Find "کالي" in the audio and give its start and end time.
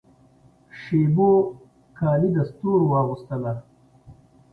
1.97-2.29